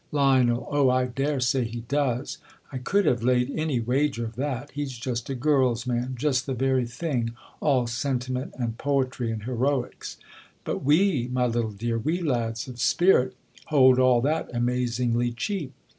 Lion. 0.11 0.49
O, 0.49 0.89
I 0.89 1.05
dare 1.05 1.39
say 1.39 1.63
he 1.63 1.81
does! 1.81 2.39
I 2.71 2.79
could 2.79 3.05
have 3.05 3.21
laid 3.21 3.51
any 3.51 3.79
wager 3.79 4.25
of 4.25 4.35
that. 4.35 4.71
He's 4.71 4.93
just 4.97 5.29
a 5.29 5.35
girl's 5.35 5.85
man, 5.85 6.15
just 6.17 6.47
the 6.47 6.55
very 6.55 6.87
thing, 6.87 7.35
all 7.59 7.85
sentiment, 7.85 8.55
and 8.57 8.79
poetry, 8.79 9.29
and 9.31 9.43
heroics. 9.43 10.17
But 10.63 10.83
we, 10.83 11.29
my 11.31 11.45
little 11.45 11.69
dear, 11.69 11.99
we 11.99 12.19
lads 12.19 12.67
of 12.67 12.79
spirit, 12.81 13.35
hold 13.67 13.99
all 13.99 14.21
that 14.21 14.49
amazingly, 14.51 15.33
cheap. 15.33 15.71